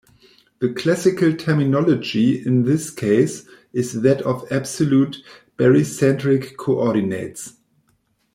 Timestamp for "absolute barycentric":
4.51-6.57